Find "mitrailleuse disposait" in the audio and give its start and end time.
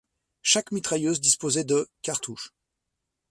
0.71-1.63